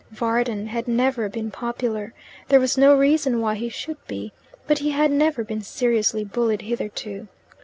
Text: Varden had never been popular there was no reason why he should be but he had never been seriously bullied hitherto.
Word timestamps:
Varden 0.09 0.65
had 0.65 0.87
never 0.87 1.29
been 1.29 1.51
popular 1.51 2.11
there 2.47 2.59
was 2.59 2.75
no 2.75 2.95
reason 2.97 3.39
why 3.39 3.53
he 3.53 3.69
should 3.69 3.97
be 4.07 4.33
but 4.65 4.79
he 4.79 4.89
had 4.89 5.11
never 5.11 5.43
been 5.43 5.61
seriously 5.61 6.23
bullied 6.25 6.63
hitherto. 6.63 7.27